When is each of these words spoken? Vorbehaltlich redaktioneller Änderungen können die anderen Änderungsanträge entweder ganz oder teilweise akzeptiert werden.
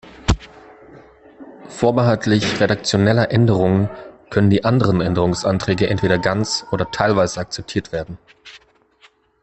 Vorbehaltlich 1.67 2.59
redaktioneller 2.59 3.29
Änderungen 3.29 3.87
können 4.31 4.49
die 4.49 4.65
anderen 4.65 4.99
Änderungsanträge 4.99 5.87
entweder 5.91 6.17
ganz 6.17 6.65
oder 6.71 6.89
teilweise 6.89 7.39
akzeptiert 7.39 7.91
werden. 7.91 8.17